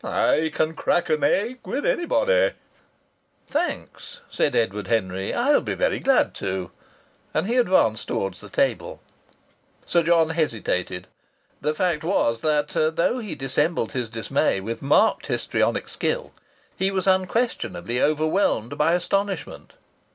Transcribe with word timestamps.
I 0.03 0.49
can 0.51 0.73
crack 0.73 1.11
an 1.11 1.23
egg 1.23 1.59
with 1.63 1.85
anybody." 1.85 2.53
"Thanks," 3.47 4.21
said 4.31 4.55
Edward 4.55 4.87
Henry. 4.87 5.31
"I'll 5.31 5.61
be 5.61 5.75
very 5.75 5.99
glad 5.99 6.33
to." 6.41 6.71
And 7.35 7.45
he 7.45 7.57
advanced 7.57 8.07
towards 8.07 8.41
the 8.41 8.49
table. 8.49 8.99
Sir 9.85 10.01
John 10.01 10.29
hesitated. 10.31 11.05
The 11.61 11.75
fact 11.75 12.03
was 12.03 12.41
that, 12.41 12.69
though 12.69 13.19
he 13.19 13.35
dissembled 13.35 13.91
his 13.91 14.09
dismay 14.09 14.59
with 14.59 14.81
marked 14.81 15.27
histrionic 15.27 15.87
skill, 15.87 16.31
he 16.75 16.89
was 16.89 17.05
unquestionably 17.05 18.01
overwhelmed 18.01 18.79
by 18.79 18.93
astonishment. 18.93 19.73